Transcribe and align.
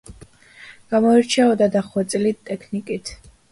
გამოირჩეოდა 0.93 1.69
დახვეწილი 1.77 2.35
ტექნიკით. 2.51 3.15